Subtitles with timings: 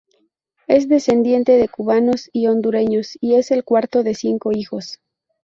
[0.65, 4.99] Es descendiente de cubanos y hondureños y es el cuarto de cinco hijos.